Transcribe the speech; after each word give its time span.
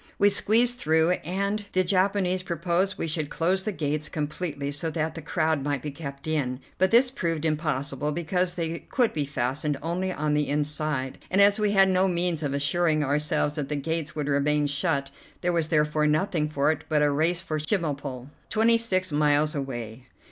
We 0.17 0.29
squeezed 0.29 0.79
through, 0.79 1.11
and 1.23 1.63
the 1.73 1.83
Japanese 1.83 2.41
proposed 2.41 2.97
we 2.97 3.05
should 3.05 3.29
close 3.29 3.61
the 3.61 3.71
gates 3.71 4.09
completely, 4.09 4.71
so 4.71 4.89
that 4.89 5.13
the 5.13 5.21
crowd 5.21 5.61
might 5.63 5.83
be 5.83 5.91
kept 5.91 6.27
in, 6.27 6.59
but 6.79 6.89
this 6.89 7.11
proved 7.11 7.45
impossible, 7.45 8.11
because 8.11 8.55
they 8.55 8.79
could 8.79 9.13
be 9.13 9.25
fastened 9.25 9.77
only 9.83 10.11
on 10.11 10.33
the 10.33 10.47
inside, 10.49 11.19
and 11.29 11.39
we 11.59 11.73
had 11.73 11.87
no 11.89 12.07
means 12.07 12.41
of 12.41 12.55
assuring 12.55 13.03
ourselves 13.03 13.53
that 13.53 13.69
the 13.69 13.75
gates 13.75 14.15
would 14.15 14.27
remain 14.27 14.65
shut. 14.65 15.11
There 15.41 15.53
was 15.53 15.67
therefore 15.67 16.07
nothing 16.07 16.49
for 16.49 16.71
it 16.71 16.83
but 16.89 17.03
a 17.03 17.11
race 17.11 17.41
for 17.41 17.59
Chemulpo, 17.59 18.31
twenty 18.49 18.79
six 18.79 19.11
miles 19.11 19.53
away. 19.53 20.07